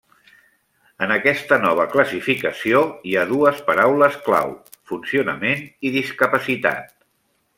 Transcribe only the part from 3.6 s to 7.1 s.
paraules clau: funcionament i discapacitat.